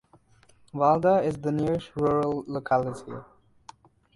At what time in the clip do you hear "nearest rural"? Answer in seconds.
1.51-2.43